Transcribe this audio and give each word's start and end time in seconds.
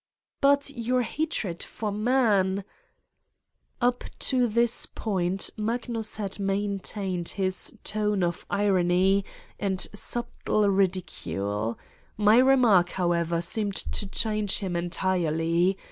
"But 0.41 0.71
your 0.71 1.03
hatred 1.03 1.61
for 1.61 1.91
man..." 1.91 2.63
Up 3.89 4.03
to 4.31 4.47
this 4.47 4.87
point 4.87 5.51
Magnus 5.57 6.15
had 6.15 6.39
maintained 6.39 7.27
his 7.29 7.77
tone 7.83 8.23
of 8.23 8.43
irony 8.49 9.23
and 9.59 9.79
subtle 9.93 10.67
ridicule: 10.69 11.77
my 12.17 12.37
remark, 12.37 12.89
how 12.89 13.11
ever, 13.11 13.43
seemed 13.43 13.75
to 13.75 14.07
change 14.07 14.57
him 14.57 14.75
entirely. 14.75 15.77